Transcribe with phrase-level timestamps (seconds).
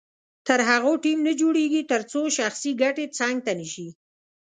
[0.47, 3.87] تر هغو ټیم نه جوړیږي تر څو شخصي ګټې څنګ ته نه شي.